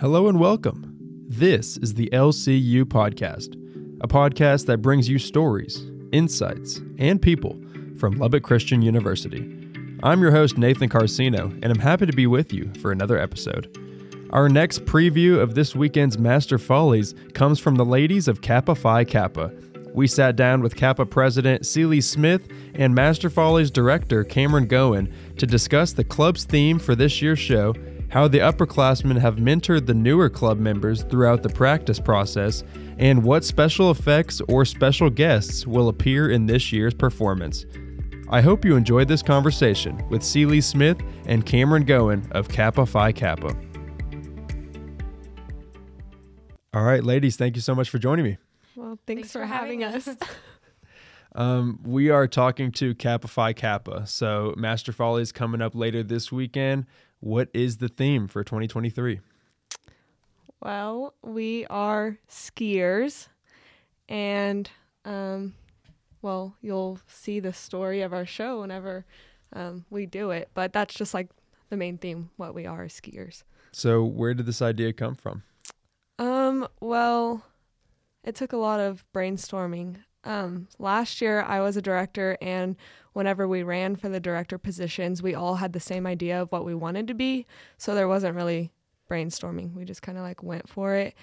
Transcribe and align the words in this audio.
Hello 0.00 0.28
and 0.28 0.38
welcome. 0.38 0.94
This 1.26 1.76
is 1.78 1.94
the 1.94 2.08
LCU 2.12 2.84
Podcast, 2.84 3.54
a 4.00 4.06
podcast 4.06 4.66
that 4.66 4.80
brings 4.80 5.08
you 5.08 5.18
stories, 5.18 5.90
insights, 6.12 6.80
and 6.98 7.20
people 7.20 7.60
from 7.98 8.12
Lubbock 8.12 8.44
Christian 8.44 8.80
University. 8.80 9.40
I'm 10.04 10.22
your 10.22 10.30
host, 10.30 10.56
Nathan 10.56 10.88
Carcino, 10.88 11.46
and 11.64 11.64
I'm 11.64 11.80
happy 11.80 12.06
to 12.06 12.12
be 12.12 12.28
with 12.28 12.52
you 12.52 12.70
for 12.80 12.92
another 12.92 13.18
episode. 13.18 13.76
Our 14.30 14.48
next 14.48 14.84
preview 14.84 15.40
of 15.40 15.56
this 15.56 15.74
weekend's 15.74 16.16
Master 16.16 16.58
Follies 16.58 17.16
comes 17.34 17.58
from 17.58 17.74
the 17.74 17.84
ladies 17.84 18.28
of 18.28 18.40
Kappa 18.40 18.76
Phi 18.76 19.02
Kappa. 19.02 19.52
We 19.94 20.06
sat 20.06 20.36
down 20.36 20.62
with 20.62 20.76
Kappa 20.76 21.06
President 21.06 21.62
Celee 21.62 22.04
Smith 22.04 22.48
and 22.74 22.94
Master 22.94 23.28
Follies 23.28 23.72
Director 23.72 24.22
Kamryn 24.22 24.68
Goen 24.68 25.12
to 25.38 25.44
discuss 25.44 25.92
the 25.92 26.04
club's 26.04 26.44
theme 26.44 26.78
for 26.78 26.94
this 26.94 27.20
year's 27.20 27.40
show 27.40 27.74
how 28.10 28.26
the 28.26 28.38
upperclassmen 28.38 29.18
have 29.18 29.36
mentored 29.36 29.86
the 29.86 29.94
newer 29.94 30.30
club 30.30 30.58
members 30.58 31.02
throughout 31.04 31.42
the 31.42 31.48
practice 31.48 32.00
process, 32.00 32.64
and 32.98 33.22
what 33.22 33.44
special 33.44 33.90
effects 33.90 34.40
or 34.48 34.64
special 34.64 35.10
guests 35.10 35.66
will 35.66 35.88
appear 35.88 36.30
in 36.30 36.46
this 36.46 36.72
year's 36.72 36.94
performance. 36.94 37.66
I 38.30 38.40
hope 38.40 38.64
you 38.64 38.76
enjoyed 38.76 39.08
this 39.08 39.22
conversation 39.22 40.02
with 40.10 40.22
Celee 40.22 40.62
Smith 40.62 41.00
and 41.26 41.46
Kamryn 41.46 41.86
Goen 41.86 42.26
of 42.32 42.48
Kappa 42.48 42.84
Phi 42.84 43.12
Kappa. 43.12 43.54
All 46.74 46.84
right, 46.84 47.02
ladies, 47.02 47.36
thank 47.36 47.56
you 47.56 47.62
so 47.62 47.74
much 47.74 47.88
for 47.88 47.98
joining 47.98 48.24
me. 48.24 48.36
Well, 48.76 48.98
thanks, 49.06 49.20
thanks 49.20 49.32
for, 49.32 49.40
for, 49.40 49.46
having, 49.46 49.80
having 49.80 50.08
us. 50.08 50.16
um, 51.34 51.80
we 51.84 52.10
are 52.10 52.26
talking 52.26 52.70
to 52.72 52.94
Kappa 52.94 53.28
Phi 53.28 53.54
Kappa. 53.54 54.06
So, 54.06 54.54
Master 54.56 54.92
Folly 54.92 55.22
is 55.22 55.32
coming 55.32 55.62
up 55.62 55.74
later 55.74 56.02
this 56.02 56.30
weekend. 56.30 56.84
What 57.20 57.48
is 57.52 57.78
the 57.78 57.88
theme 57.88 58.28
for 58.28 58.44
2023? 58.44 59.20
Well, 60.60 61.14
we 61.22 61.66
are 61.66 62.18
skiers, 62.28 63.28
and 64.08 64.70
um, 65.04 65.54
well, 66.22 66.54
you'll 66.60 67.00
see 67.06 67.40
the 67.40 67.52
story 67.52 68.02
of 68.02 68.12
our 68.12 68.26
show 68.26 68.60
whenever 68.60 69.04
um, 69.52 69.84
we 69.90 70.06
do 70.06 70.30
it. 70.30 70.48
But 70.54 70.72
that's 70.72 70.94
just 70.94 71.14
like 71.14 71.28
the 71.70 71.76
main 71.76 71.98
theme. 71.98 72.30
What 72.36 72.54
we 72.54 72.66
are 72.66 72.84
skiers. 72.86 73.42
So, 73.72 74.04
where 74.04 74.34
did 74.34 74.46
this 74.46 74.62
idea 74.62 74.92
come 74.92 75.14
from? 75.14 75.42
Um. 76.18 76.66
Well, 76.80 77.44
it 78.24 78.34
took 78.34 78.52
a 78.52 78.56
lot 78.56 78.80
of 78.80 79.04
brainstorming. 79.14 79.96
Um, 80.28 80.68
last 80.78 81.22
year, 81.22 81.40
I 81.42 81.60
was 81.60 81.78
a 81.78 81.82
director, 81.82 82.36
and 82.42 82.76
whenever 83.14 83.48
we 83.48 83.62
ran 83.62 83.96
for 83.96 84.10
the 84.10 84.20
director 84.20 84.58
positions, 84.58 85.22
we 85.22 85.34
all 85.34 85.56
had 85.56 85.72
the 85.72 85.80
same 85.80 86.06
idea 86.06 86.40
of 86.42 86.52
what 86.52 86.66
we 86.66 86.74
wanted 86.74 87.08
to 87.08 87.14
be. 87.14 87.46
So 87.78 87.94
there 87.94 88.06
wasn't 88.06 88.36
really 88.36 88.70
brainstorming. 89.10 89.74
We 89.74 89.86
just 89.86 90.02
kind 90.02 90.18
of 90.18 90.24
like 90.24 90.42
went 90.42 90.68
for 90.68 90.94
it. 90.94 91.14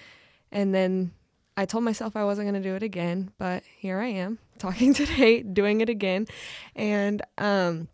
And 0.50 0.74
then 0.74 1.12
I 1.56 1.66
told 1.66 1.84
myself 1.84 2.16
I 2.16 2.24
wasn't 2.24 2.50
going 2.50 2.60
to 2.60 2.68
do 2.68 2.74
it 2.74 2.82
again, 2.82 3.30
but 3.38 3.62
here 3.78 4.00
I 4.00 4.08
am 4.08 4.38
talking 4.58 4.92
today, 4.92 5.42
doing 5.42 5.80
it 5.80 5.88
again. 5.88 6.26
And 6.74 7.22
um, 7.38 7.86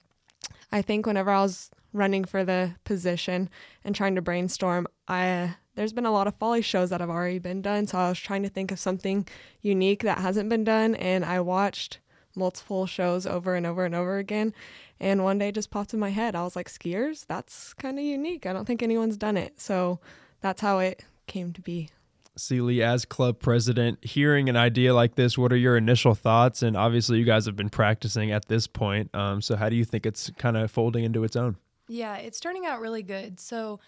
I 0.73 0.81
think 0.81 1.05
whenever 1.05 1.31
I 1.31 1.43
was 1.43 1.71
running 1.93 2.25
for 2.25 2.45
the 2.45 2.75
position 2.85 3.51
and 3.85 3.95
trying 3.95 4.15
to 4.15 4.23
brainstorm, 4.23 4.87
I 5.09 5.57
there's 5.75 5.93
been 5.93 6.07
a 6.07 6.13
lot 6.13 6.27
of 6.27 6.35
folly 6.35 6.63
shows 6.63 6.91
that 6.91 7.01
have 7.01 7.11
already 7.11 7.39
been 7.39 7.63
done. 7.63 7.87
So 7.87 7.99
I 7.99 8.09
was 8.11 8.19
trying 8.19 8.43
to 8.43 8.49
think 8.49 8.71
of 8.71 8.79
something 8.79 9.27
unique 9.61 10.03
that 10.03 10.19
hasn't 10.19 10.49
been 10.49 10.65
done. 10.65 10.95
And 10.95 11.25
I 11.25 11.41
watched 11.41 11.99
multiple 12.35 12.87
shows 12.87 13.27
over 13.27 13.55
and 13.55 13.67
over 13.67 13.85
and 13.85 13.95
over 13.95 14.19
again. 14.19 14.53
And 15.01 15.25
one 15.25 15.39
day 15.39 15.51
just 15.51 15.71
popped 15.71 15.95
in 15.95 16.01
my 16.01 16.11
head. 16.11 16.35
I 16.35 16.43
was 16.43 16.57
like, 16.57 16.69
skiers? 16.69 17.27
That's 17.27 17.75
kind 17.75 17.99
of 17.99 18.05
unique. 18.05 18.47
I 18.47 18.53
don't 18.53 18.67
think 18.67 18.83
anyone's 18.83 19.17
done 19.17 19.37
it. 19.37 19.61
So 19.61 20.01
that's 20.41 20.61
how 20.61 20.79
it 20.79 21.05
came 21.27 21.53
to 21.55 21.61
be. 21.61 21.91
Celee, 22.39 22.81
as 22.81 23.05
club 23.05 23.41
president, 23.41 24.03
hearing 24.05 24.49
an 24.49 24.57
idea 24.57 24.95
like 24.95 25.17
this, 25.17 25.37
what 25.37 25.53
are 25.53 25.57
your 25.57 25.77
initial 25.77 26.15
thoughts? 26.15 26.63
And 26.63 26.79
obviously, 26.79 27.19
you 27.19 27.27
guys 27.27 27.45
have 27.45 27.57
been 27.57 27.69
practicing 27.69 28.33
at 28.33 28.49
this 28.49 28.67
point. 28.67 29.15
Um, 29.15 29.43
so, 29.43 29.55
how 29.55 29.69
do 29.69 29.77
you 29.77 29.85
think 29.85 30.07
it's 30.07 30.31
kind 30.39 30.57
of 30.57 30.71
folding 30.71 31.05
into 31.05 31.25
its 31.25 31.37
own? 31.37 31.57
Yeah, 31.93 32.17
it's 32.17 32.41
turning 32.41 32.65
out 32.65 32.81
really 32.81 33.03
good. 33.03 33.39
So, 33.39 33.79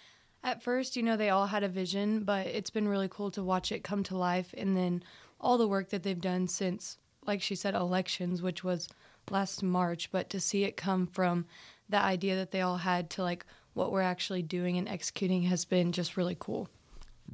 at 0.43 0.63
first, 0.63 0.95
you 0.95 1.03
know, 1.03 1.17
they 1.17 1.31
all 1.31 1.47
had 1.47 1.63
a 1.63 1.69
vision, 1.69 2.23
but 2.25 2.47
it's 2.47 2.69
been 2.69 2.87
really 2.87 3.09
cool 3.11 3.31
to 3.31 3.43
watch 3.43 3.73
it 3.73 3.83
come 3.83 4.03
to 4.05 4.17
life 4.17 4.55
and 4.59 4.77
then 4.77 5.03
all 5.41 5.57
the 5.57 5.67
work 5.67 5.89
that 5.89 6.03
they've 6.03 6.21
done 6.21 6.47
since, 6.47 6.99
like 7.27 7.41
she 7.41 7.55
said, 7.55 7.75
elections, 7.75 8.43
which 8.43 8.63
was 8.63 8.89
last 9.31 9.63
March, 9.63 10.13
but 10.13 10.29
to 10.29 10.39
see 10.39 10.65
it 10.65 10.77
come 10.77 11.07
from 11.07 11.47
the 11.89 11.99
idea 11.99 12.37
that 12.37 12.51
they 12.51 12.61
all 12.61 12.77
had 12.77 13.09
to 13.09 13.23
like 13.23 13.47
what 13.73 13.91
we're 13.91 14.03
actually 14.03 14.43
doing 14.43 14.77
and 14.77 14.87
executing 14.87 15.45
has 15.45 15.65
been 15.65 15.91
just 15.91 16.15
really 16.15 16.37
cool. 16.39 16.69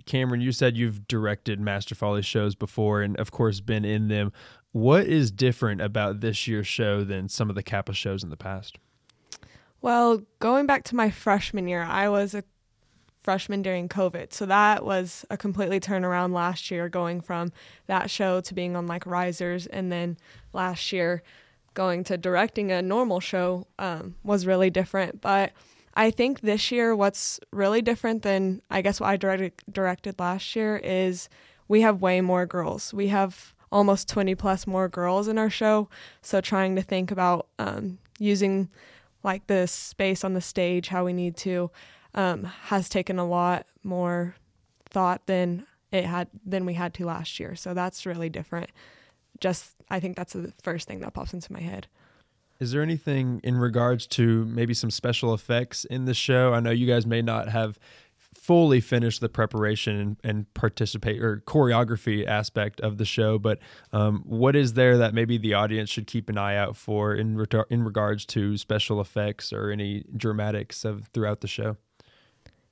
Kamryn, 0.05 0.41
you 0.41 0.53
said 0.53 0.77
you've 0.77 1.09
directed 1.09 1.59
Master 1.59 1.97
Folly 1.97 2.23
shows 2.23 2.55
before 2.55 3.03
and, 3.03 3.17
of 3.19 3.33
course, 3.33 3.59
been 3.59 3.85
in 3.85 4.07
them. 4.07 4.33
What 4.71 5.09
is 5.09 5.33
different 5.33 5.81
about 5.81 6.21
this 6.21 6.47
year's 6.47 6.69
show 6.69 7.03
than 7.03 7.29
some 7.29 7.51
of 7.51 7.57
the 7.57 7.63
Kappa 7.65 7.93
shows 7.93 8.23
in 8.23 8.31
the 8.31 8.37
past? 8.37 8.79
Well, 9.83 10.23
going 10.41 10.67
back 10.67 10.85
to 10.85 10.97
my 10.97 11.11
freshman 11.11 11.67
year, 11.67 11.83
I 11.83 12.09
was 12.09 12.35
a 12.35 12.45
freshman 13.23 13.63
during 13.63 13.89
COVID. 13.89 14.33
So 14.33 14.47
that 14.47 14.85
was 14.85 15.25
a 15.31 15.37
completely 15.37 15.81
turnaround 15.81 16.33
last 16.33 16.71
year, 16.71 16.89
going 16.89 17.21
from 17.21 17.53
that 17.87 18.11
show 18.11 18.41
to 18.41 18.55
being 18.55 18.77
on 18.77 18.87
like 18.87 19.07
Risers. 19.07 19.67
And 19.67 19.91
then 19.91 20.17
last 20.53 20.93
year, 20.93 21.23
going 21.75 22.05
to 22.05 22.19
directing 22.19 22.73
a 22.73 22.83
normal 22.83 23.21
show 23.21 23.67
um, 23.79 24.17
was 24.25 24.47
really 24.47 24.71
different. 24.71 25.21
But 25.21 25.53
I 25.95 26.11
think 26.11 26.41
this 26.41 26.71
year, 26.71 26.95
what's 26.95 27.41
really 27.53 27.83
different 27.83 28.23
than 28.23 28.63
I 28.71 28.83
guess 28.83 29.01
what 29.01 29.09
I 29.09 29.17
directed, 29.17 29.53
directed 29.71 30.19
last 30.19 30.57
year 30.57 30.79
is 30.79 31.29
we 31.69 31.83
have 31.83 32.03
way 32.03 32.21
more 32.21 32.47
girls. 32.47 32.93
We 32.93 33.09
have 33.09 33.55
almost 33.73 34.09
20 34.09 34.35
plus 34.35 34.67
more 34.67 34.89
girls 34.89 35.29
in 35.29 35.39
our 35.39 35.51
show. 35.51 35.89
So 36.23 36.41
trying 36.41 36.75
to 36.77 36.83
think 36.83 37.11
about 37.11 37.47
um, 37.59 37.99
using 38.19 38.69
like 39.23 39.47
the 39.47 39.67
space 39.67 40.25
on 40.25 40.35
the 40.35 40.41
stage, 40.41 40.89
how 40.89 41.05
we 41.05 41.13
need 41.13 41.37
to 41.39 41.71
um, 42.15 42.45
has 42.45 42.89
taken 42.89 43.19
a 43.19 43.27
lot 43.27 43.67
more 43.83 44.35
thought 44.89 45.27
than 45.27 45.67
it 45.93 46.05
had 46.05 46.29
than 46.45 46.67
we 46.67 46.75
had 46.75 46.95
to 46.95 47.07
last 47.07 47.39
year. 47.41 47.55
So 47.55 47.75
that's 47.75 48.07
really 48.07 48.29
different. 48.29 48.71
Just 49.41 49.75
I 49.91 50.01
think 50.01 50.17
that's 50.17 50.33
the 50.33 50.53
first 50.63 50.87
thing 50.87 51.01
that 51.01 51.15
pops 51.15 51.33
into 51.33 51.53
my 51.53 51.61
head. 51.61 51.87
Is 52.59 52.73
there 52.73 52.83
anything 52.83 53.41
in 53.43 53.57
regards 53.57 54.07
to 54.09 54.45
maybe 54.45 54.75
some 54.75 54.91
special 54.91 55.33
effects 55.33 55.87
in 55.87 56.05
the 56.05 56.13
show? 56.13 56.53
I 56.53 56.61
know 56.61 56.71
you 56.71 56.87
guys 56.87 57.07
may 57.07 57.23
not 57.23 57.49
have 57.49 57.79
fully 58.35 58.81
finish 58.81 59.19
the 59.19 59.29
preparation 59.29 59.97
and, 59.99 60.17
and 60.23 60.55
participate 60.55 61.23
or 61.23 61.43
choreography 61.47 62.27
aspect 62.27 62.81
of 62.81 62.99
the 62.99 63.05
show, 63.05 63.39
but 63.39 63.59
um, 63.93 64.23
what 64.27 64.55
is 64.57 64.75
there 64.75 64.99
that 64.99 65.15
maybe 65.15 65.39
the 65.39 65.55
audience 65.55 65.91
should 65.91 66.07
keep 66.07 66.29
an 66.29 66.39
eye 66.39 66.57
out 66.57 66.77
for 66.77 67.15
in 67.15 67.45
in 67.71 67.83
regards 67.83 68.25
to 68.27 68.57
special 68.57 69.01
effects 69.01 69.53
or 69.53 69.71
any 69.71 70.05
dramatics 70.17 70.85
of 70.85 71.09
throughout 71.13 71.41
the 71.41 71.49
show? 71.49 71.77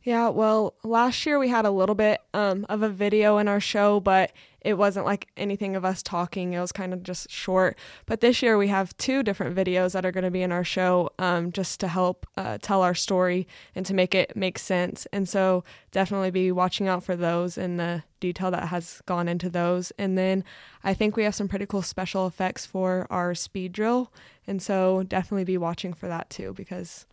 Yeah, 0.09 0.31
well, 0.31 0.73
last 0.85 1.27
year 1.27 1.39
we 1.39 1.51
had 1.51 1.67
a 1.67 1.71
little 1.71 1.95
bit 1.95 2.23
um, 2.33 2.65
of 2.71 2.83
a 2.83 2.89
video 2.89 3.37
in 3.37 3.47
our 3.47 3.61
show, 3.61 4.01
but 4.01 4.33
it 4.63 4.79
wasn't 4.79 5.05
like 5.05 5.29
anything 5.37 5.77
of 5.77 5.85
us 5.85 6.03
talking. 6.03 6.55
It 6.55 6.61
was 6.61 6.73
kind 6.73 6.95
of 6.95 7.03
just 7.03 7.31
short. 7.31 7.77
But 8.07 8.23
this 8.23 8.41
year 8.41 8.57
we 8.57 8.69
have 8.69 8.97
two 8.97 9.23
different 9.23 9.55
videos 9.55 9.93
that 9.93 10.07
are 10.07 10.11
going 10.11 10.25
to 10.25 10.31
be 10.31 10.41
in 10.41 10.51
our 10.51 10.65
show 10.65 11.11
um, 11.19 11.53
just 11.53 11.79
to 11.81 11.89
help 11.89 12.27
uh, 12.39 12.57
tell 12.63 12.81
our 12.81 12.95
story 12.95 13.47
and 13.75 13.85
to 13.85 13.93
make 13.93 14.15
it 14.15 14.35
make 14.35 14.59
sense. 14.59 15.07
And 15.13 15.29
so 15.29 15.63
definitely 15.93 16.31
be 16.31 16.53
watching 16.53 16.89
out 16.89 17.05
for 17.05 17.15
those 17.15 17.59
and 17.59 17.79
the 17.79 18.03
detail 18.19 18.51
that 18.51 18.69
has 18.69 19.03
gone 19.05 19.29
into 19.29 19.51
those. 19.51 19.91
And 19.99 20.17
then 20.17 20.43
I 20.83 20.95
think 20.95 21.17
we 21.17 21.25
have 21.25 21.35
some 21.35 21.49
pretty 21.49 21.67
cool 21.67 21.83
special 21.83 22.27
effects 22.27 22.65
for 22.65 23.07
our 23.11 23.35
speed 23.35 23.73
drill. 23.73 24.11
And 24.47 24.63
so 24.63 25.03
definitely 25.03 25.45
be 25.45 25.59
watching 25.59 25.93
for 25.93 26.09
that 26.09 26.31
too 26.31 26.55
because 26.55 27.05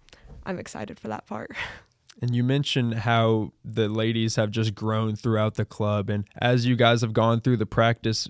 I'm 0.46 0.60
excited 0.60 0.98
for 0.98 1.10
that 1.10 1.28
part. 1.28 1.52
And 2.22 2.34
you 2.34 2.44
mentioned 2.44 2.94
how 2.96 3.52
the 3.64 3.90
ladies 3.90 4.38
have 4.38 4.52
just 4.52 4.74
grown 4.74 5.16
throughout 5.16 5.56
the 5.56 5.66
club. 5.66 6.10
And 6.10 6.26
as 6.38 6.66
you 6.66 6.76
guys 6.76 7.02
have 7.02 7.14
gone 7.14 7.42
through 7.42 7.58
the 7.58 7.66
practice 7.66 8.30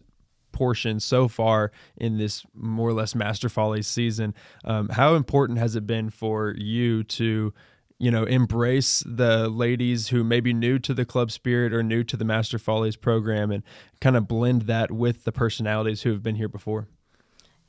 portion 0.52 1.00
so 1.00 1.28
far 1.28 1.72
in 1.98 2.18
this 2.18 2.46
more 2.54 2.90
or 2.90 2.94
less 2.94 3.14
Master 3.14 3.50
Follies 3.50 3.88
season, 3.88 4.34
um, 4.64 4.90
how 4.90 5.16
important 5.16 5.60
has 5.60 5.76
it 5.76 5.86
been 5.86 6.10
for 6.10 6.56
you 6.58 7.04
to, 7.04 7.54
you 8.00 8.10
know, 8.10 8.24
embrace 8.24 9.04
the 9.06 9.50
ladies 9.50 10.08
who 10.08 10.24
may 10.24 10.40
be 10.40 10.54
new 10.54 10.80
to 10.80 10.94
the 10.94 11.06
club 11.06 11.30
spirit 11.30 11.72
or 11.72 11.84
new 11.84 12.04
to 12.04 12.18
the 12.18 12.26
Master 12.26 12.58
Follies 12.58 12.96
program 12.96 13.52
and 13.52 13.64
kind 14.02 14.18
of 14.18 14.28
blend 14.28 14.64
that 14.64 14.92
with 14.92 15.26
the 15.26 15.32
personalities 15.32 16.02
who 16.02 16.12
have 16.12 16.24
been 16.24 16.36
here 16.36 16.50
before? 16.50 16.88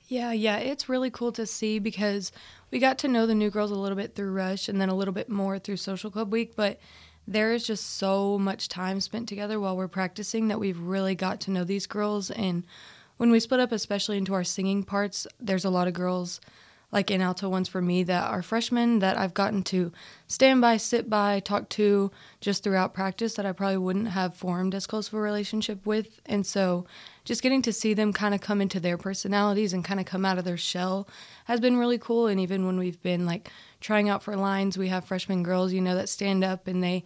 Yeah, 0.08 0.32
yeah, 0.32 0.58
it's 0.58 0.88
really 0.88 1.10
cool 1.10 1.32
to 1.32 1.46
see 1.46 1.80
because 1.80 2.30
we 2.70 2.78
got 2.78 2.96
to 2.98 3.08
know 3.08 3.26
the 3.26 3.34
new 3.34 3.50
girls 3.50 3.72
a 3.72 3.76
little 3.76 3.96
bit 3.96 4.14
through 4.14 4.30
Rush 4.32 4.68
and 4.68 4.80
then 4.80 4.88
a 4.88 4.94
little 4.94 5.14
bit 5.14 5.28
more 5.28 5.58
through 5.58 5.78
Social 5.78 6.12
Club 6.12 6.32
Week, 6.32 6.54
but 6.54 6.78
there 7.26 7.52
is 7.52 7.66
just 7.66 7.96
so 7.96 8.38
much 8.38 8.68
time 8.68 9.00
spent 9.00 9.28
together 9.28 9.58
while 9.58 9.76
we're 9.76 9.88
practicing 9.88 10.46
that 10.46 10.60
we've 10.60 10.78
really 10.78 11.16
got 11.16 11.40
to 11.40 11.50
know 11.50 11.64
these 11.64 11.88
girls. 11.88 12.30
And 12.30 12.62
when 13.16 13.32
we 13.32 13.40
split 13.40 13.58
up 13.58 13.72
especially 13.72 14.16
into 14.16 14.32
our 14.32 14.44
singing 14.44 14.84
parts, 14.84 15.26
there's 15.40 15.64
a 15.64 15.70
lot 15.70 15.88
of 15.88 15.94
girls 15.94 16.40
like 16.92 17.10
in 17.10 17.20
alto 17.20 17.48
ones 17.48 17.68
for 17.68 17.82
me 17.82 18.04
that 18.04 18.30
are 18.30 18.42
freshmen 18.42 19.00
that 19.00 19.18
I've 19.18 19.34
gotten 19.34 19.62
to 19.64 19.92
stand 20.28 20.60
by, 20.60 20.76
sit 20.76 21.10
by, 21.10 21.40
talk 21.40 21.68
to 21.70 22.12
just 22.40 22.62
throughout 22.62 22.94
practice 22.94 23.34
that 23.34 23.46
I 23.46 23.52
probably 23.52 23.78
wouldn't 23.78 24.08
have 24.08 24.36
formed 24.36 24.74
as 24.74 24.86
close 24.86 25.08
of 25.08 25.14
a 25.14 25.20
relationship 25.20 25.84
with. 25.84 26.20
And 26.26 26.46
so 26.46 26.86
just 27.24 27.42
getting 27.42 27.62
to 27.62 27.72
see 27.72 27.92
them 27.92 28.12
kind 28.12 28.34
of 28.34 28.40
come 28.40 28.60
into 28.60 28.78
their 28.78 28.96
personalities 28.96 29.72
and 29.72 29.84
kind 29.84 29.98
of 29.98 30.06
come 30.06 30.24
out 30.24 30.38
of 30.38 30.44
their 30.44 30.56
shell 30.56 31.08
has 31.46 31.58
been 31.58 31.76
really 31.76 31.98
cool. 31.98 32.28
And 32.28 32.40
even 32.40 32.66
when 32.66 32.78
we've 32.78 33.02
been 33.02 33.26
like 33.26 33.50
trying 33.80 34.08
out 34.08 34.22
for 34.22 34.36
lines, 34.36 34.78
we 34.78 34.88
have 34.88 35.04
freshman 35.04 35.42
girls, 35.42 35.72
you 35.72 35.80
know, 35.80 35.96
that 35.96 36.08
stand 36.08 36.44
up 36.44 36.68
and 36.68 36.82
they 36.82 37.04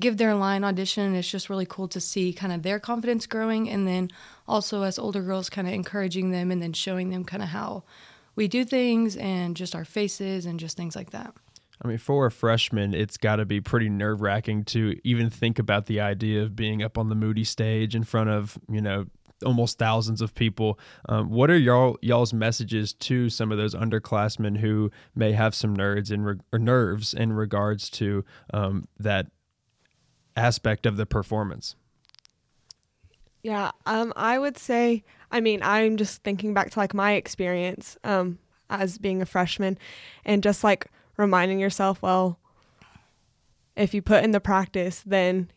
give 0.00 0.16
their 0.16 0.34
line 0.34 0.64
audition 0.64 1.14
it's 1.14 1.30
just 1.30 1.50
really 1.50 1.66
cool 1.66 1.86
to 1.86 2.00
see 2.00 2.32
kind 2.32 2.50
of 2.50 2.62
their 2.62 2.80
confidence 2.80 3.26
growing 3.26 3.68
and 3.68 3.86
then 3.86 4.10
also 4.48 4.82
as 4.82 4.98
older 4.98 5.20
girls 5.20 5.50
kind 5.50 5.68
of 5.68 5.74
encouraging 5.74 6.30
them 6.30 6.50
and 6.50 6.62
then 6.62 6.72
showing 6.72 7.10
them 7.10 7.24
kind 7.24 7.42
of 7.42 7.50
how 7.50 7.84
we 8.34 8.48
do 8.48 8.64
things 8.64 9.16
and 9.16 9.56
just 9.56 9.74
our 9.74 9.84
faces 9.84 10.46
and 10.46 10.58
just 10.58 10.76
things 10.76 10.96
like 10.96 11.10
that. 11.10 11.34
I 11.84 11.88
mean, 11.88 11.98
for 11.98 12.26
a 12.26 12.30
freshman, 12.30 12.94
it's 12.94 13.16
got 13.16 13.36
to 13.36 13.44
be 13.44 13.60
pretty 13.60 13.88
nerve 13.88 14.20
wracking 14.20 14.64
to 14.66 14.96
even 15.02 15.30
think 15.30 15.58
about 15.58 15.86
the 15.86 16.00
idea 16.00 16.42
of 16.42 16.54
being 16.54 16.82
up 16.82 16.96
on 16.96 17.08
the 17.08 17.16
Moody 17.16 17.44
stage 17.44 17.96
in 17.96 18.04
front 18.04 18.30
of, 18.30 18.56
you 18.68 18.80
know, 18.80 19.06
almost 19.44 19.78
thousands 19.78 20.20
of 20.20 20.34
people. 20.34 20.78
Um, 21.08 21.30
what 21.30 21.50
are 21.50 21.58
y'all 21.58 21.98
y'all's 22.00 22.32
messages 22.32 22.92
to 22.94 23.28
some 23.28 23.50
of 23.50 23.58
those 23.58 23.74
underclassmen 23.74 24.58
who 24.58 24.92
may 25.16 25.32
have 25.32 25.56
some 25.56 25.76
nerds 25.76 26.12
in 26.12 26.22
re- 26.22 26.38
or 26.52 26.60
nerves 26.60 27.12
in 27.12 27.32
regards 27.32 27.90
to 27.90 28.24
um, 28.54 28.86
that 29.00 29.26
aspect 30.36 30.86
of 30.86 30.96
the 30.96 31.06
performance? 31.06 31.74
Yeah, 33.42 33.72
um, 33.86 34.12
I 34.14 34.38
would 34.38 34.56
say, 34.56 35.02
I 35.32 35.40
mean, 35.40 35.60
I'm 35.62 35.96
just 35.96 36.22
thinking 36.22 36.52
back 36.54 36.70
to 36.70 36.78
like 36.78 36.94
my 36.94 37.12
experience 37.12 37.96
um, 38.04 38.38
as 38.68 38.98
being 38.98 39.22
a 39.22 39.26
freshman 39.26 39.78
and 40.24 40.42
just 40.42 40.62
like 40.62 40.86
reminding 41.16 41.58
yourself, 41.58 42.02
well, 42.02 42.38
if 43.74 43.94
you 43.94 44.02
put 44.02 44.22
in 44.22 44.32
the 44.32 44.40
practice, 44.40 45.02
then 45.04 45.50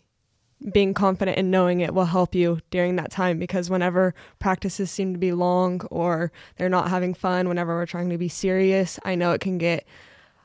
being 0.71 0.93
confident 0.93 1.37
in 1.37 1.51
knowing 1.51 1.81
it 1.81 1.93
will 1.93 2.05
help 2.05 2.33
you 2.33 2.59
during 2.71 2.95
that 2.95 3.11
time 3.11 3.37
because 3.37 3.69
whenever 3.69 4.15
practices 4.39 4.89
seem 4.89 5.13
to 5.13 5.19
be 5.19 5.33
long 5.33 5.81
or 5.91 6.31
they're 6.55 6.69
not 6.69 6.89
having 6.89 7.13
fun, 7.13 7.49
whenever 7.49 7.75
we're 7.75 7.85
trying 7.85 8.09
to 8.09 8.17
be 8.17 8.29
serious, 8.29 8.97
I 9.03 9.15
know 9.15 9.33
it 9.33 9.41
can 9.41 9.57
get 9.57 9.85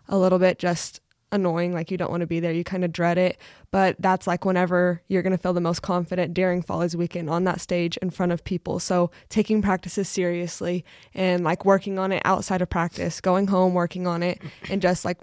a 0.08 0.18
little 0.18 0.40
bit 0.40 0.58
just 0.58 1.00
annoying 1.32 1.72
like 1.72 1.90
you 1.90 1.96
don't 1.96 2.10
want 2.10 2.22
to 2.22 2.26
be 2.26 2.40
there 2.40 2.52
you 2.52 2.64
kind 2.64 2.84
of 2.84 2.92
dread 2.92 3.18
it. 3.18 3.38
But 3.70 3.96
that's 3.98 4.26
like 4.26 4.44
whenever 4.44 5.02
you're 5.08 5.22
going 5.22 5.32
to 5.32 5.38
feel 5.38 5.52
the 5.52 5.60
most 5.60 5.82
confident 5.82 6.34
during 6.34 6.62
Follies 6.62 6.96
weekend 6.96 7.30
on 7.30 7.44
that 7.44 7.60
stage 7.60 7.96
in 7.98 8.10
front 8.10 8.32
of 8.32 8.44
people. 8.44 8.80
So 8.80 9.10
taking 9.28 9.62
practices 9.62 10.08
seriously 10.08 10.84
and 11.14 11.44
like 11.44 11.64
working 11.64 11.98
on 11.98 12.12
it 12.12 12.22
outside 12.24 12.62
of 12.62 12.70
practice 12.70 13.20
going 13.20 13.46
home 13.46 13.74
working 13.74 14.06
on 14.06 14.22
it 14.22 14.40
and 14.68 14.82
just 14.82 15.04
like 15.04 15.18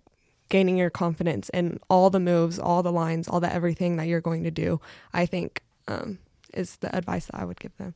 gaining 0.50 0.78
your 0.78 0.90
confidence 0.90 1.50
in 1.50 1.80
all 1.90 2.10
the 2.10 2.20
moves 2.20 2.60
all 2.60 2.84
the 2.84 2.92
lines 2.92 3.28
all 3.28 3.40
the 3.40 3.54
everything 3.54 3.98
that 3.98 4.08
you're 4.08 4.22
going 4.22 4.44
to 4.44 4.52
do 4.52 4.80
i 5.14 5.26
think 5.26 5.62
um, 5.88 6.20
is 6.54 6.78
the 6.78 6.96
advice 6.96 7.26
that 7.26 7.36
i 7.36 7.46
would 7.46 7.60
give 7.60 7.76
them 7.78 7.94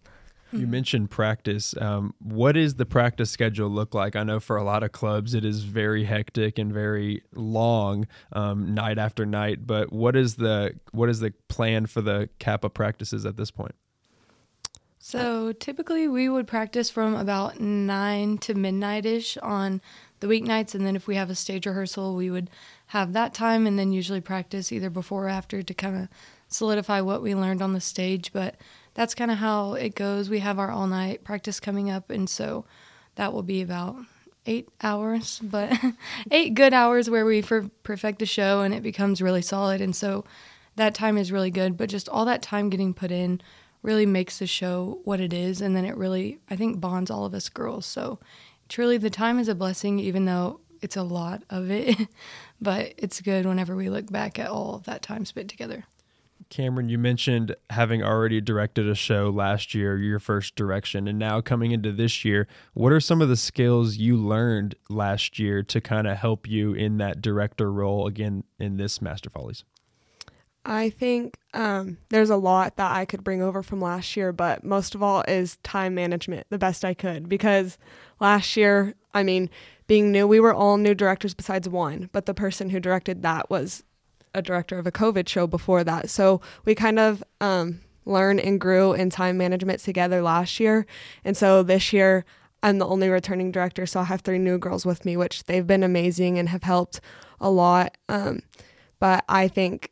you 0.51 0.67
mentioned 0.67 1.09
practice. 1.09 1.75
Um, 1.79 2.13
what 2.19 2.53
does 2.53 2.75
the 2.75 2.85
practice 2.85 3.31
schedule 3.31 3.69
look 3.69 3.93
like? 3.93 4.15
I 4.15 4.23
know 4.23 4.39
for 4.39 4.57
a 4.57 4.63
lot 4.63 4.83
of 4.83 4.91
clubs 4.91 5.33
it 5.33 5.45
is 5.45 5.63
very 5.63 6.03
hectic 6.03 6.57
and 6.57 6.73
very 6.73 7.23
long, 7.33 8.07
um, 8.31 8.73
night 8.73 8.97
after 8.97 9.25
night. 9.25 9.65
But 9.65 9.91
what 9.91 10.15
is 10.15 10.35
the 10.35 10.79
what 10.91 11.09
is 11.09 11.19
the 11.19 11.33
plan 11.47 11.85
for 11.85 12.01
the 12.01 12.29
Kappa 12.39 12.69
practices 12.69 13.25
at 13.25 13.37
this 13.37 13.51
point? 13.51 13.75
So 15.03 15.51
typically 15.53 16.07
we 16.07 16.29
would 16.29 16.47
practice 16.47 16.91
from 16.91 17.15
about 17.15 17.59
nine 17.59 18.37
to 18.39 18.53
midnight 18.53 19.05
ish 19.05 19.35
on 19.37 19.81
the 20.19 20.27
weeknights, 20.27 20.75
and 20.75 20.85
then 20.85 20.95
if 20.95 21.07
we 21.07 21.15
have 21.15 21.31
a 21.31 21.35
stage 21.35 21.65
rehearsal, 21.65 22.15
we 22.15 22.29
would 22.29 22.51
have 22.87 23.13
that 23.13 23.33
time, 23.33 23.65
and 23.65 23.79
then 23.79 23.91
usually 23.91 24.21
practice 24.21 24.71
either 24.71 24.91
before 24.91 25.25
or 25.25 25.29
after 25.29 25.63
to 25.63 25.73
kind 25.73 26.03
of 26.03 26.07
solidify 26.47 27.01
what 27.01 27.23
we 27.23 27.33
learned 27.33 27.63
on 27.63 27.73
the 27.73 27.81
stage. 27.81 28.31
But 28.31 28.57
that's 28.93 29.15
kind 29.15 29.31
of 29.31 29.37
how 29.37 29.73
it 29.73 29.95
goes. 29.95 30.29
We 30.29 30.39
have 30.39 30.59
our 30.59 30.71
all 30.71 30.87
night 30.87 31.23
practice 31.23 31.59
coming 31.59 31.89
up, 31.89 32.09
and 32.09 32.29
so 32.29 32.65
that 33.15 33.33
will 33.33 33.43
be 33.43 33.61
about 33.61 33.97
eight 34.45 34.69
hours, 34.81 35.39
but 35.43 35.77
eight 36.31 36.53
good 36.53 36.73
hours 36.73 37.09
where 37.09 37.25
we 37.25 37.41
perfect 37.41 38.19
the 38.19 38.25
show 38.25 38.61
and 38.61 38.73
it 38.73 38.83
becomes 38.83 39.21
really 39.21 39.41
solid. 39.41 39.81
And 39.81 39.95
so 39.95 40.25
that 40.75 40.95
time 40.95 41.17
is 41.17 41.31
really 41.31 41.51
good, 41.51 41.77
but 41.77 41.89
just 41.89 42.09
all 42.09 42.25
that 42.25 42.41
time 42.41 42.69
getting 42.69 42.93
put 42.93 43.11
in 43.11 43.41
really 43.83 44.05
makes 44.05 44.39
the 44.39 44.47
show 44.47 44.99
what 45.03 45.19
it 45.19 45.33
is. 45.33 45.61
And 45.61 45.75
then 45.75 45.85
it 45.85 45.97
really, 45.97 46.39
I 46.49 46.55
think, 46.55 46.79
bonds 46.79 47.11
all 47.11 47.25
of 47.25 47.33
us 47.33 47.49
girls. 47.49 47.85
So 47.85 48.19
truly, 48.69 48.97
the 48.97 49.09
time 49.09 49.39
is 49.39 49.47
a 49.47 49.55
blessing, 49.55 49.99
even 49.99 50.25
though 50.25 50.59
it's 50.81 50.97
a 50.97 51.03
lot 51.03 51.43
of 51.49 51.69
it, 51.69 52.07
but 52.61 52.93
it's 52.97 53.21
good 53.21 53.45
whenever 53.45 53.75
we 53.75 53.89
look 53.89 54.11
back 54.11 54.39
at 54.39 54.49
all 54.49 54.75
of 54.75 54.83
that 54.85 55.01
time 55.01 55.25
spent 55.25 55.49
together. 55.49 55.85
Kamryn, 56.51 56.89
you 56.89 56.97
mentioned 56.97 57.55
having 57.69 58.03
already 58.03 58.41
directed 58.41 58.87
a 58.87 58.93
show 58.93 59.29
last 59.29 59.73
year, 59.73 59.97
your 59.97 60.19
first 60.19 60.55
direction, 60.55 61.07
and 61.07 61.17
now 61.17 61.39
coming 61.39 61.71
into 61.71 61.91
this 61.91 62.23
year. 62.25 62.47
What 62.73 62.91
are 62.91 62.99
some 62.99 63.21
of 63.21 63.29
the 63.29 63.37
skills 63.37 63.97
you 63.97 64.17
learned 64.17 64.75
last 64.89 65.39
year 65.39 65.63
to 65.63 65.81
kind 65.81 66.07
of 66.07 66.17
help 66.17 66.47
you 66.47 66.73
in 66.73 66.97
that 66.97 67.21
director 67.21 67.71
role 67.71 68.05
again 68.05 68.43
in 68.59 68.77
this 68.77 69.01
Master 69.01 69.29
Follies? 69.29 69.63
I 70.65 70.89
think 70.89 71.37
um, 71.53 71.97
there's 72.09 72.29
a 72.29 72.35
lot 72.35 72.75
that 72.75 72.91
I 72.91 73.05
could 73.05 73.23
bring 73.23 73.41
over 73.41 73.63
from 73.63 73.81
last 73.81 74.15
year, 74.15 74.31
but 74.31 74.63
most 74.63 74.93
of 74.93 75.01
all 75.01 75.23
is 75.27 75.57
time 75.63 75.95
management 75.95 76.45
the 76.49 76.59
best 76.59 76.85
I 76.85 76.93
could 76.93 77.27
because 77.27 77.77
last 78.19 78.55
year, 78.55 78.93
I 79.13 79.23
mean, 79.23 79.49
being 79.87 80.11
new, 80.11 80.27
we 80.27 80.39
were 80.39 80.53
all 80.53 80.77
new 80.77 80.93
directors 80.93 81.33
besides 81.33 81.67
one, 81.67 82.09
but 82.11 82.25
the 82.25 82.33
person 82.33 82.69
who 82.69 82.79
directed 82.79 83.23
that 83.23 83.49
was 83.49 83.83
a 84.33 84.41
director 84.41 84.77
of 84.77 84.87
a 84.87 84.91
COVID 84.91 85.27
show 85.27 85.47
before 85.47 85.83
that. 85.83 86.09
So 86.09 86.41
we 86.65 86.75
kind 86.75 86.99
of 86.99 87.23
um, 87.39 87.81
learned 88.05 88.39
and 88.39 88.59
grew 88.59 88.93
in 88.93 89.09
time 89.09 89.37
management 89.37 89.79
together 89.79 90.21
last 90.21 90.59
year. 90.59 90.85
And 91.23 91.35
so 91.35 91.63
this 91.63 91.93
year, 91.93 92.25
I'm 92.63 92.77
the 92.77 92.87
only 92.87 93.09
returning 93.09 93.51
director. 93.51 93.85
So 93.85 94.01
I 94.01 94.03
have 94.05 94.21
three 94.21 94.37
new 94.37 94.57
girls 94.57 94.85
with 94.85 95.03
me, 95.03 95.17
which 95.17 95.45
they've 95.45 95.65
been 95.65 95.83
amazing 95.83 96.37
and 96.37 96.49
have 96.49 96.63
helped 96.63 97.01
a 97.39 97.49
lot. 97.49 97.97
Um, 98.07 98.43
but 98.99 99.23
I 99.27 99.47
think 99.47 99.91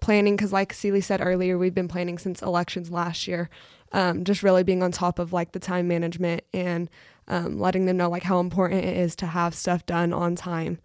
planning, 0.00 0.36
because 0.36 0.52
like 0.52 0.72
Celee 0.72 1.04
said 1.04 1.20
earlier, 1.20 1.56
we've 1.56 1.74
been 1.74 1.88
planning 1.88 2.18
since 2.18 2.42
elections 2.42 2.90
last 2.90 3.28
year. 3.28 3.48
Um, 3.92 4.24
just 4.24 4.42
really 4.42 4.62
being 4.62 4.82
on 4.82 4.92
top 4.92 5.18
of 5.18 5.32
like 5.32 5.52
the 5.52 5.58
time 5.58 5.88
management 5.88 6.44
and 6.52 6.88
um, 7.28 7.58
letting 7.58 7.86
them 7.86 7.96
know 7.96 8.08
like 8.08 8.22
how 8.22 8.40
important 8.40 8.84
it 8.84 8.96
is 8.96 9.14
to 9.16 9.26
have 9.26 9.54
stuff 9.54 9.86
done 9.86 10.12
on 10.12 10.36
time. 10.36 10.78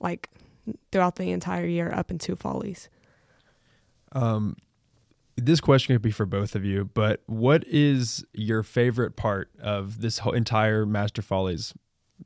Like 0.00 0.28
throughout 0.90 1.16
the 1.16 1.30
entire 1.30 1.66
year 1.66 1.92
up 1.92 2.10
into 2.10 2.36
Follies? 2.36 2.88
Um, 4.12 4.56
this 5.36 5.60
question 5.60 5.94
could 5.94 6.02
be 6.02 6.10
for 6.10 6.26
both 6.26 6.54
of 6.54 6.64
you, 6.64 6.90
but 6.94 7.22
what 7.26 7.64
is 7.66 8.24
your 8.32 8.62
favorite 8.62 9.16
part 9.16 9.50
of 9.60 10.00
this 10.00 10.18
whole 10.18 10.32
entire 10.32 10.84
Master 10.84 11.22
Follies 11.22 11.74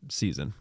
season? 0.08 0.54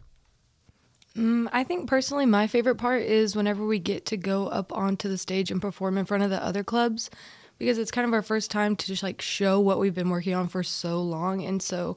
Mm, 1.16 1.48
I 1.52 1.64
think 1.64 1.88
personally, 1.88 2.26
my 2.26 2.46
favorite 2.46 2.76
part 2.76 3.02
is 3.02 3.36
whenever 3.36 3.66
we 3.66 3.78
get 3.78 4.06
to 4.06 4.16
go 4.16 4.48
up 4.48 4.72
onto 4.72 5.08
the 5.08 5.18
stage 5.18 5.50
and 5.50 5.60
perform 5.60 5.98
in 5.98 6.04
front 6.04 6.22
of 6.24 6.30
the 6.30 6.42
other 6.42 6.64
clubs 6.64 7.10
because 7.58 7.78
it's 7.78 7.90
kind 7.90 8.06
of 8.06 8.14
our 8.14 8.22
first 8.22 8.50
time 8.50 8.74
to 8.76 8.86
just 8.86 9.02
like 9.02 9.20
show 9.20 9.60
what 9.60 9.78
we've 9.78 9.94
been 9.94 10.10
working 10.10 10.34
on 10.34 10.48
for 10.48 10.62
so 10.62 11.00
long. 11.00 11.44
And 11.44 11.62
so 11.62 11.96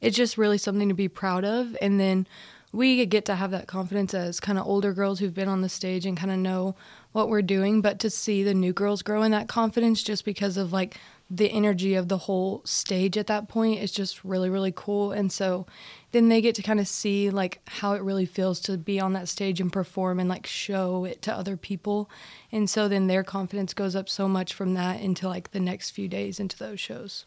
it's 0.00 0.16
just 0.16 0.38
really 0.38 0.58
something 0.58 0.88
to 0.88 0.94
be 0.94 1.08
proud 1.08 1.44
of. 1.44 1.76
And 1.80 2.00
then 2.00 2.26
we 2.74 3.06
get 3.06 3.24
to 3.26 3.36
have 3.36 3.52
that 3.52 3.68
confidence 3.68 4.12
as 4.14 4.40
kind 4.40 4.58
of 4.58 4.66
older 4.66 4.92
girls 4.92 5.20
who've 5.20 5.34
been 5.34 5.48
on 5.48 5.60
the 5.60 5.68
stage 5.68 6.04
and 6.04 6.16
kind 6.16 6.32
of 6.32 6.38
know 6.38 6.74
what 7.12 7.28
we're 7.28 7.42
doing 7.42 7.80
but 7.80 8.00
to 8.00 8.10
see 8.10 8.42
the 8.42 8.52
new 8.52 8.72
girls 8.72 9.00
grow 9.02 9.22
in 9.22 9.30
that 9.30 9.46
confidence 9.46 10.02
just 10.02 10.24
because 10.24 10.56
of 10.56 10.72
like 10.72 10.98
the 11.30 11.50
energy 11.50 11.94
of 11.94 12.08
the 12.08 12.18
whole 12.18 12.60
stage 12.64 13.16
at 13.16 13.28
that 13.28 13.48
point 13.48 13.80
is 13.80 13.90
just 13.92 14.24
really 14.24 14.50
really 14.50 14.72
cool. 14.74 15.12
And 15.12 15.32
so 15.32 15.66
then 16.12 16.28
they 16.28 16.40
get 16.40 16.54
to 16.56 16.62
kind 16.62 16.80
of 16.80 16.86
see 16.86 17.30
like 17.30 17.60
how 17.66 17.94
it 17.94 18.02
really 18.02 18.26
feels 18.26 18.60
to 18.60 18.76
be 18.76 19.00
on 19.00 19.14
that 19.14 19.28
stage 19.28 19.60
and 19.60 19.72
perform 19.72 20.20
and 20.20 20.28
like 20.28 20.46
show 20.46 21.04
it 21.04 21.22
to 21.22 21.32
other 21.32 21.56
people. 21.56 22.10
And 22.52 22.68
so 22.68 22.88
then 22.88 23.06
their 23.06 23.24
confidence 23.24 23.72
goes 23.72 23.96
up 23.96 24.08
so 24.08 24.28
much 24.28 24.52
from 24.52 24.74
that 24.74 25.00
into 25.00 25.28
like 25.28 25.52
the 25.52 25.60
next 25.60 25.90
few 25.90 26.08
days 26.08 26.38
into 26.38 26.58
those 26.58 26.78
shows 26.78 27.24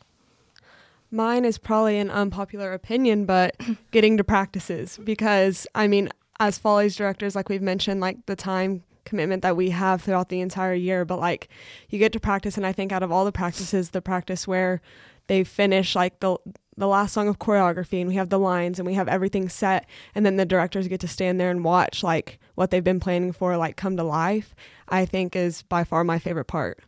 Mine 1.10 1.46
is 1.46 1.58
probably 1.58 1.98
an 1.98 2.10
unpopular 2.10 2.74
opinion, 2.74 3.26
but 3.26 3.56
getting 3.92 4.18
to 4.18 4.24
practices 4.24 5.00
because 5.04 5.68
I 5.74 5.88
mean, 5.88 6.10
as 6.40 6.58
Follies 6.58 6.96
directors, 6.96 7.36
like 7.36 7.50
we've 7.50 7.62
mentioned, 7.62 8.02
like 8.02 8.26
the 8.26 8.36
time 8.36 8.84
commitment 9.06 9.42
that 9.42 9.56
we 9.56 9.70
have 9.70 10.02
throughout 10.02 10.30
the 10.30 10.42
entire 10.42 10.74
year, 10.74 11.06
but 11.06 11.20
like 11.20 11.48
you 11.90 11.98
get 11.98 12.12
to 12.14 12.20
practice, 12.20 12.58
and 12.58 12.66
I 12.66 12.74
think 12.74 12.92
out 12.92 13.04
of 13.04 13.12
all 13.12 13.26
the 13.26 13.32
practices, 13.32 13.92
the 13.92 14.02
practice 14.02 14.48
where 14.48 14.82
they 15.28 15.44
finish 15.44 15.96
like 15.96 16.20
the 16.20 16.38
the 16.78 16.88
last 16.88 17.14
song 17.14 17.28
of 17.28 17.40
choreography 17.40 18.00
and 18.00 18.08
we 18.08 18.16
have 18.16 18.30
the 18.30 18.38
lines 18.38 18.78
and 18.78 18.86
we 18.86 18.94
have 18.94 19.08
everything 19.08 19.50
set 19.50 19.88
and 20.14 20.26
then 20.26 20.36
the 20.36 20.46
directors 20.46 20.88
get 20.88 21.00
to 21.00 21.08
stand 21.08 21.40
there 21.40 21.50
and 21.50 21.64
watch 21.64 22.04
like 22.04 22.40
what 22.54 22.70
they've 22.70 22.84
been 22.84 23.00
planning 23.00 23.32
for 23.32 23.58
like 23.58 23.76
come 23.76 23.98
to 23.98 24.04
life 24.04 24.54
i 24.88 25.04
think 25.04 25.36
is 25.36 25.64
by 25.64 25.84
far 25.84 26.04
my 26.04 26.20
favorite 26.20 26.46
part 26.46 26.80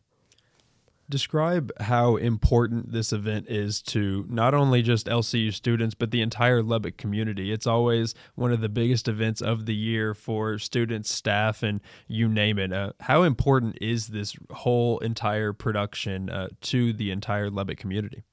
Describe 1.09 1.71
how 1.79 2.17
important 2.17 2.91
this 2.91 3.11
event 3.11 3.47
is 3.49 3.81
to 3.83 4.25
not 4.29 4.53
only 4.53 4.83
just 4.83 5.07
LCU 5.07 5.51
students, 5.51 5.95
but 5.95 6.11
the 6.11 6.21
entire 6.21 6.61
Lubbock 6.61 6.97
community. 6.97 7.51
It's 7.51 7.65
always 7.65 8.13
one 8.35 8.51
of 8.51 8.61
the 8.61 8.69
biggest 8.69 9.07
events 9.07 9.41
of 9.41 9.65
the 9.65 9.73
year 9.73 10.13
for 10.13 10.59
students, 10.59 11.11
staff, 11.11 11.63
and 11.63 11.81
you 12.07 12.27
name 12.27 12.59
it. 12.59 12.71
Uh, 12.71 12.91
how 12.99 13.23
important 13.23 13.79
is 13.81 14.07
this 14.07 14.35
whole 14.51 14.99
entire 14.99 15.51
production 15.51 16.29
uh, 16.29 16.49
to 16.61 16.93
the 16.93 17.09
entire 17.09 17.49
Lubbock 17.49 17.79
community? 17.79 18.23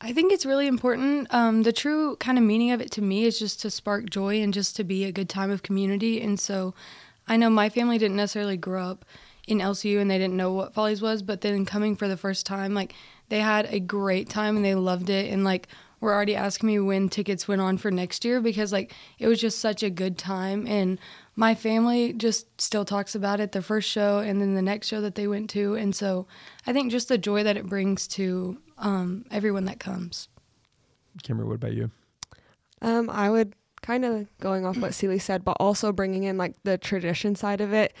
I 0.00 0.12
think 0.12 0.32
it's 0.32 0.44
really 0.44 0.66
important. 0.66 1.28
Um, 1.32 1.62
the 1.62 1.72
true 1.72 2.16
kind 2.16 2.36
of 2.36 2.44
meaning 2.44 2.72
of 2.72 2.80
it 2.80 2.90
to 2.92 3.02
me 3.02 3.24
is 3.24 3.38
just 3.38 3.60
to 3.62 3.70
spark 3.70 4.10
joy 4.10 4.40
and 4.42 4.52
just 4.52 4.76
to 4.76 4.84
be 4.84 5.04
a 5.04 5.12
good 5.12 5.28
time 5.28 5.50
of 5.50 5.62
community. 5.62 6.20
And 6.20 6.38
so 6.38 6.74
I 7.26 7.36
know 7.36 7.48
my 7.48 7.68
family 7.68 7.98
didn't 7.98 8.16
necessarily 8.16 8.56
grow 8.56 8.84
up 8.84 9.04
in 9.46 9.58
LCU 9.58 10.00
and 10.00 10.10
they 10.10 10.18
didn't 10.18 10.36
know 10.36 10.52
what 10.52 10.74
Follies 10.74 11.02
was, 11.02 11.22
but 11.22 11.40
then 11.40 11.64
coming 11.64 11.96
for 11.96 12.08
the 12.08 12.16
first 12.16 12.46
time, 12.46 12.74
like 12.74 12.94
they 13.28 13.40
had 13.40 13.66
a 13.66 13.80
great 13.80 14.28
time 14.28 14.56
and 14.56 14.64
they 14.64 14.74
loved 14.74 15.10
it. 15.10 15.30
And 15.30 15.44
like 15.44 15.68
we're 16.00 16.14
already 16.14 16.36
asking 16.36 16.66
me 16.66 16.78
when 16.78 17.08
tickets 17.08 17.48
went 17.48 17.60
on 17.60 17.78
for 17.78 17.90
next 17.90 18.24
year 18.24 18.40
because 18.40 18.72
like 18.72 18.94
it 19.18 19.26
was 19.26 19.40
just 19.40 19.58
such 19.58 19.82
a 19.82 19.90
good 19.90 20.18
time. 20.18 20.66
And 20.66 20.98
my 21.36 21.54
family 21.54 22.12
just 22.12 22.60
still 22.60 22.84
talks 22.84 23.14
about 23.14 23.40
it 23.40 23.52
the 23.52 23.62
first 23.62 23.88
show 23.88 24.18
and 24.18 24.40
then 24.40 24.54
the 24.54 24.62
next 24.62 24.88
show 24.88 25.00
that 25.00 25.14
they 25.14 25.26
went 25.26 25.50
to. 25.50 25.74
And 25.74 25.94
so 25.94 26.26
I 26.66 26.72
think 26.72 26.90
just 26.90 27.08
the 27.08 27.18
joy 27.18 27.42
that 27.42 27.56
it 27.56 27.66
brings 27.66 28.06
to 28.08 28.58
um, 28.78 29.24
everyone 29.30 29.64
that 29.66 29.80
comes. 29.80 30.28
Kimber, 31.22 31.46
what 31.46 31.54
about 31.54 31.72
you? 31.72 31.90
Um, 32.82 33.08
I 33.08 33.30
would 33.30 33.54
kind 33.82 34.04
of 34.04 34.26
going 34.40 34.66
off 34.66 34.78
what 34.78 34.92
Celee 34.92 35.20
said, 35.20 35.44
but 35.44 35.56
also 35.60 35.92
bringing 35.92 36.24
in 36.24 36.36
like 36.36 36.54
the 36.64 36.78
tradition 36.78 37.34
side 37.34 37.60
of 37.60 37.72
it. 37.72 37.94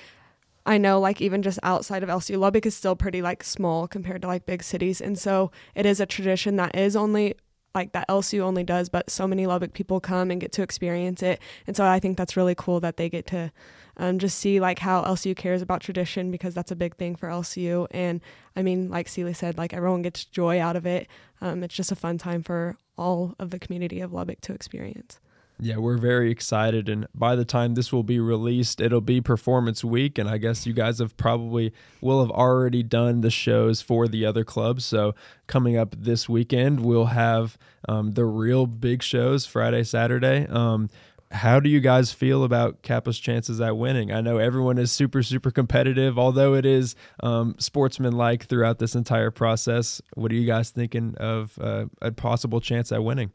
I 0.66 0.78
know 0.78 0.98
like 0.98 1.20
even 1.20 1.42
just 1.42 1.58
outside 1.62 2.02
of 2.02 2.08
LCU, 2.08 2.38
Lubbock 2.38 2.66
is 2.66 2.74
still 2.74 2.96
pretty 2.96 3.20
like 3.20 3.44
small 3.44 3.86
compared 3.86 4.22
to 4.22 4.28
like 4.28 4.46
big 4.46 4.62
cities. 4.62 5.00
And 5.00 5.18
so 5.18 5.50
it 5.74 5.84
is 5.84 6.00
a 6.00 6.06
tradition 6.06 6.56
that 6.56 6.74
is 6.74 6.96
only 6.96 7.34
like 7.74 7.92
that 7.92 8.08
LCU 8.08 8.40
only 8.40 8.62
does, 8.62 8.88
but 8.88 9.10
so 9.10 9.26
many 9.26 9.46
Lubbock 9.46 9.72
people 9.74 10.00
come 10.00 10.30
and 10.30 10.40
get 10.40 10.52
to 10.52 10.62
experience 10.62 11.22
it. 11.22 11.40
And 11.66 11.76
so 11.76 11.84
I 11.84 11.98
think 11.98 12.16
that's 12.16 12.36
really 12.36 12.54
cool 12.54 12.80
that 12.80 12.96
they 12.96 13.08
get 13.08 13.26
to 13.28 13.52
um, 13.96 14.18
just 14.18 14.38
see 14.38 14.60
like 14.60 14.78
how 14.78 15.02
LCU 15.02 15.36
cares 15.36 15.60
about 15.60 15.80
tradition 15.80 16.30
because 16.30 16.54
that's 16.54 16.70
a 16.70 16.76
big 16.76 16.96
thing 16.96 17.16
for 17.16 17.28
LCU. 17.28 17.86
And 17.90 18.20
I 18.56 18.62
mean, 18.62 18.88
like 18.90 19.08
Celee 19.08 19.34
said, 19.34 19.58
like 19.58 19.74
everyone 19.74 20.02
gets 20.02 20.24
joy 20.24 20.60
out 20.60 20.76
of 20.76 20.86
it. 20.86 21.08
Um, 21.40 21.64
it's 21.64 21.74
just 21.74 21.92
a 21.92 21.96
fun 21.96 22.16
time 22.16 22.42
for 22.42 22.76
all 22.96 23.34
of 23.38 23.50
the 23.50 23.58
community 23.58 24.00
of 24.00 24.12
Lubbock 24.12 24.40
to 24.42 24.52
experience. 24.52 25.18
Yeah, 25.60 25.76
we're 25.76 25.98
very 25.98 26.30
excited. 26.30 26.88
And 26.88 27.06
by 27.14 27.36
the 27.36 27.44
time 27.44 27.74
this 27.74 27.92
will 27.92 28.02
be 28.02 28.18
released, 28.18 28.80
it'll 28.80 29.00
be 29.00 29.20
performance 29.20 29.84
week. 29.84 30.18
And 30.18 30.28
I 30.28 30.38
guess 30.38 30.66
you 30.66 30.72
guys 30.72 30.98
have 30.98 31.16
probably 31.16 31.72
will 32.00 32.20
have 32.20 32.30
already 32.30 32.82
done 32.82 33.20
the 33.20 33.30
shows 33.30 33.80
for 33.80 34.08
the 34.08 34.26
other 34.26 34.44
clubs. 34.44 34.84
So 34.84 35.14
coming 35.46 35.76
up 35.76 35.94
this 35.96 36.28
weekend, 36.28 36.80
we'll 36.80 37.06
have 37.06 37.56
um, 37.88 38.12
the 38.12 38.24
real 38.24 38.66
big 38.66 39.02
shows 39.02 39.46
Friday, 39.46 39.84
Saturday. 39.84 40.46
Um, 40.48 40.90
how 41.30 41.60
do 41.60 41.68
you 41.68 41.80
guys 41.80 42.12
feel 42.12 42.44
about 42.44 42.82
Kappa's 42.82 43.18
chances 43.18 43.60
at 43.60 43.76
winning? 43.76 44.12
I 44.12 44.20
know 44.20 44.38
everyone 44.38 44.78
is 44.78 44.92
super, 44.92 45.22
super 45.22 45.50
competitive, 45.50 46.18
although 46.18 46.54
it 46.54 46.64
is 46.64 46.94
um, 47.22 47.56
sportsmanlike 47.58 48.46
throughout 48.46 48.78
this 48.78 48.94
entire 48.94 49.30
process. 49.30 50.00
What 50.14 50.30
are 50.30 50.36
you 50.36 50.46
guys 50.46 50.70
thinking 50.70 51.16
of 51.18 51.58
uh, 51.60 51.86
a 52.00 52.12
possible 52.12 52.60
chance 52.60 52.92
at 52.92 53.02
winning? 53.02 53.32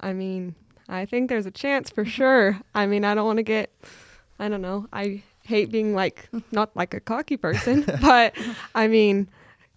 I 0.00 0.12
mean, 0.12 0.54
I 0.88 1.06
think 1.06 1.28
there's 1.28 1.46
a 1.46 1.50
chance 1.50 1.90
for 1.90 2.04
sure. 2.04 2.60
I 2.74 2.86
mean, 2.86 3.04
I 3.04 3.14
don't 3.14 3.26
want 3.26 3.38
to 3.38 3.42
get, 3.44 3.72
I 4.38 4.48
don't 4.48 4.62
know, 4.62 4.86
I 4.92 5.22
hate 5.44 5.70
being 5.70 5.94
like, 5.94 6.28
not 6.50 6.74
like 6.74 6.94
a 6.94 7.00
cocky 7.00 7.36
person, 7.36 7.84
but 8.00 8.34
I 8.74 8.88
mean, 8.88 9.28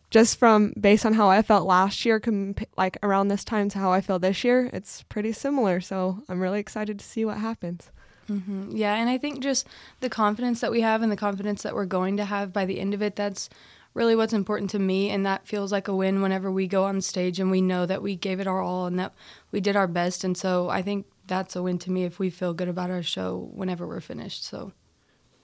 just 0.09 0.37
from 0.37 0.73
based 0.79 1.05
on 1.05 1.13
how 1.13 1.29
I 1.29 1.41
felt 1.41 1.65
last 1.65 2.05
year, 2.05 2.19
comp- 2.19 2.69
like 2.77 2.97
around 3.03 3.27
this 3.27 3.43
time 3.43 3.69
to 3.69 3.79
how 3.79 3.91
I 3.91 4.01
feel 4.01 4.19
this 4.19 4.43
year, 4.43 4.69
it's 4.71 5.03
pretty 5.03 5.31
similar. 5.31 5.81
So 5.81 6.23
I'm 6.29 6.39
really 6.39 6.59
excited 6.59 6.99
to 6.99 7.05
see 7.05 7.25
what 7.25 7.37
happens. 7.37 7.89
Mm-hmm. 8.29 8.75
Yeah, 8.75 8.95
and 8.95 9.09
I 9.09 9.17
think 9.17 9.41
just 9.41 9.67
the 9.99 10.09
confidence 10.09 10.61
that 10.61 10.71
we 10.71 10.81
have 10.81 11.01
and 11.01 11.11
the 11.11 11.17
confidence 11.17 11.63
that 11.63 11.75
we're 11.75 11.85
going 11.85 12.17
to 12.17 12.25
have 12.25 12.53
by 12.53 12.65
the 12.65 12.79
end 12.79 12.93
of 12.93 13.01
it, 13.01 13.15
that's 13.15 13.49
really 13.93 14.15
what's 14.15 14.33
important 14.33 14.69
to 14.71 14.79
me 14.79 15.09
and 15.09 15.25
that 15.25 15.47
feels 15.47 15.71
like 15.71 15.87
a 15.87 15.95
win 15.95 16.21
whenever 16.21 16.51
we 16.51 16.67
go 16.67 16.83
on 16.85 17.01
stage 17.01 17.39
and 17.39 17.51
we 17.51 17.61
know 17.61 17.85
that 17.85 18.01
we 18.01 18.15
gave 18.15 18.39
it 18.39 18.47
our 18.47 18.61
all 18.61 18.85
and 18.85 18.97
that 18.97 19.13
we 19.51 19.59
did 19.59 19.75
our 19.75 19.87
best 19.87 20.23
and 20.23 20.37
so 20.37 20.69
I 20.69 20.81
think 20.81 21.05
that's 21.27 21.55
a 21.55 21.63
win 21.63 21.77
to 21.79 21.91
me 21.91 22.03
if 22.03 22.19
we 22.19 22.29
feel 22.29 22.53
good 22.53 22.67
about 22.67 22.89
our 22.89 23.03
show 23.03 23.49
whenever 23.53 23.87
we're 23.87 24.01
finished. 24.01 24.43
So 24.45 24.73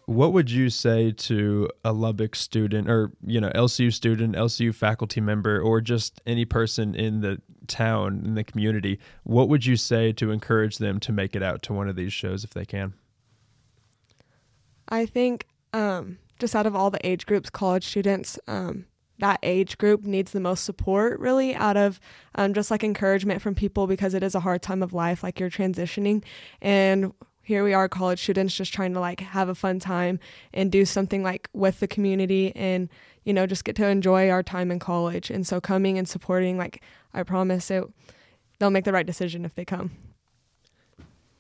what 0.06 0.34
would 0.34 0.50
you 0.50 0.70
say 0.70 1.12
to 1.12 1.70
a 1.86 1.94
Lubbock 1.94 2.36
student 2.36 2.90
or 2.90 3.12
you 3.26 3.40
know 3.40 3.52
LCU 3.52 3.94
student, 3.94 4.36
LCU 4.36 4.74
faculty 4.74 5.22
member 5.22 5.62
or 5.62 5.82
just 5.82 6.20
any 6.26 6.46
person 6.46 6.96
in 6.96 7.22
the 7.22 7.42
town 7.68 8.24
in 8.26 8.36
the 8.36 8.44
community? 8.44 9.00
What 9.24 9.50
would 9.50 9.66
you 9.66 9.76
say 9.76 10.12
to 10.14 10.32
encourage 10.32 10.80
them 10.80 11.00
to 11.02 11.12
make 11.12 11.36
it 11.36 11.44
out 11.44 11.62
to 11.64 11.74
one 11.74 11.88
of 11.88 11.96
these 11.96 12.12
shows 12.12 12.44
if 12.44 12.52
they 12.52 12.66
can? 12.66 12.94
I 14.90 15.06
think 15.06 15.46
um, 15.74 16.18
just 16.40 16.56
out 16.56 16.66
of 16.66 16.76
all 16.76 16.90
the 16.90 17.06
age 17.06 17.26
groups, 17.26 17.50
college 17.50 17.86
students, 17.86 18.40
um, 18.48 18.86
that 19.20 19.40
age 19.44 19.78
group 19.78 20.04
needs 20.04 20.32
the 20.32 20.40
most 20.40 20.64
support 20.64 21.20
really 21.20 21.54
out 21.54 21.76
of 21.76 22.00
um, 22.36 22.54
just 22.54 22.72
like 22.72 22.84
encouragement 22.84 23.42
from 23.42 23.54
people 23.54 23.86
because 23.86 24.14
it 24.14 24.24
is 24.24 24.34
a 24.34 24.40
hard 24.40 24.62
time 24.62 24.82
of 24.82 24.94
life 24.94 25.22
like 25.22 25.40
you're 25.40 25.50
transitioning. 25.50 26.24
And 26.62 27.14
here 27.44 27.64
we 27.64 27.74
are 27.74 27.90
college 27.90 28.22
students 28.22 28.56
just 28.56 28.74
trying 28.74 28.94
to 28.94 29.00
like 29.00 29.20
have 29.20 29.50
a 29.50 29.56
fun 29.56 29.80
time 29.80 30.20
and 30.54 30.72
do 30.72 30.86
something 30.86 31.22
like 31.22 31.50
with 31.52 31.80
the 31.82 31.88
community 31.88 32.56
and 32.56 32.90
you 33.26 33.34
know 33.34 33.46
just 33.46 33.66
get 33.66 33.76
to 33.76 33.88
enjoy 33.88 34.30
our 34.30 34.42
time 34.42 34.72
in 34.72 34.80
college. 34.80 35.30
And 35.30 35.46
so 35.46 35.60
coming 35.60 35.98
and 35.98 36.08
supporting 36.08 36.58
like 36.58 36.82
i 37.14 37.24
promise 37.24 37.72
it 37.72 37.84
they'll 38.60 38.70
make 38.70 38.86
the 38.86 38.94
right 38.94 39.06
decision 39.06 39.46
if 39.46 39.56
they 39.56 39.66
come 39.66 39.92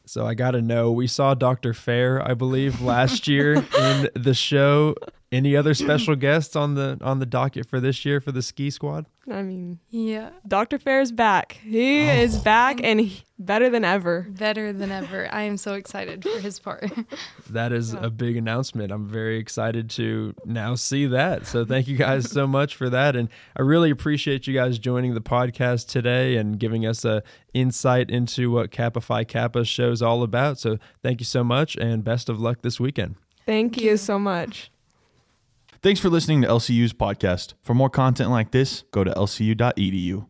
so 0.10 0.25
I 0.25 0.34
got 0.34 0.51
to 0.51 0.62
know. 0.62 0.92
We 0.92 1.06
saw 1.06 1.36
Dr. 1.36 1.75
Fair, 1.75 2.28
I 2.28 2.34
believe, 2.34 2.82
last 2.82 3.28
year 3.28 3.54
in 3.54 4.10
the 4.16 4.34
show. 4.34 4.96
Any 5.31 5.55
other 5.55 5.74
special 5.74 6.15
guests 6.15 6.55
on 6.55 6.75
the 6.75 6.98
on 7.01 7.19
the 7.19 7.25
docket 7.25 7.67
for 7.67 7.79
this 7.79 8.05
year 8.05 8.19
for 8.19 8.31
the 8.31 8.41
ski 8.41 8.69
squad? 8.69 9.05
I 9.31 9.43
mean, 9.43 9.79
yeah, 9.89 10.31
Dr. 10.48 10.79
Fair's 10.79 11.12
back. 11.12 11.59
He 11.63 12.09
oh. 12.09 12.13
is 12.13 12.38
back 12.38 12.79
and 12.83 13.00
he, 13.00 13.24
better 13.38 13.69
than 13.69 13.86
ever. 13.86 14.25
Better 14.27 14.74
than 14.74 14.91
ever. 14.91 15.29
I 15.31 15.43
am 15.43 15.57
so 15.57 15.75
excited 15.75 16.24
for 16.24 16.39
his 16.39 16.59
part. 16.59 16.91
that 17.50 17.71
is 17.71 17.93
yeah. 17.93 18.05
a 18.05 18.09
big 18.09 18.38
announcement. 18.38 18.91
I'm 18.91 19.07
very 19.07 19.38
excited 19.38 19.89
to 19.91 20.33
now 20.45 20.74
see 20.74 21.05
that. 21.07 21.45
So 21.45 21.63
thank 21.63 21.88
you 21.88 21.95
guys 21.95 22.31
so 22.31 22.48
much 22.59 22.75
for 22.75 22.89
that 22.89 23.15
and 23.15 23.29
I 23.55 23.62
really 23.62 23.91
appreciate 23.91 24.48
you 24.48 24.53
guys 24.53 24.79
joining 24.79 25.13
the 25.13 25.21
podcast 25.21 25.88
today 25.88 26.38
and 26.38 26.59
giving 26.59 26.86
us 26.86 27.05
a 27.05 27.21
insight 27.53 28.09
into 28.09 28.51
what 28.51 28.71
Kappa 28.71 29.01
Phi 29.01 29.24
Kappa 29.24 29.63
show's 29.63 30.01
all 30.01 30.24
about. 30.24 30.57
So 30.57 30.77
thank 31.03 31.19
you 31.19 31.25
so 31.25 31.43
much 31.43 31.75
and 31.75 32.03
best 32.03 32.29
of 32.29 32.39
luck 32.39 32.62
this 32.62 32.79
weekend. 32.79 33.15
Thank, 33.45 33.75
thank 33.75 33.83
you. 33.83 33.91
you 33.91 33.98
so 33.98 34.17
much. 34.17 34.71
Thanks 35.81 36.01
for 36.01 36.09
listening 36.09 36.41
to 36.41 36.48
LCU's 36.50 36.91
podcast. 36.91 37.53
For 37.63 37.74
more 37.74 37.89
content 37.89 38.31
like 38.31 38.51
this, 38.51 38.83
go 38.91 39.05
to 39.05 39.12
lcu.edu. 39.12 40.28